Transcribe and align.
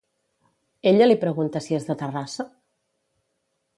Ella 0.91 1.07
li 1.09 1.17
pregunta 1.25 1.63
si 1.67 1.77
és 1.81 1.85
de 1.91 1.99
Terrassa? 2.03 2.47